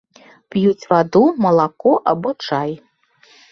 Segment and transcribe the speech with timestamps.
[0.55, 2.77] П'юць ваду, малако або чай.